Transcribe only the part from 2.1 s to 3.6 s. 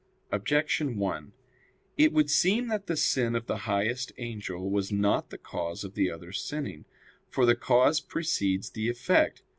would seem that the sin of the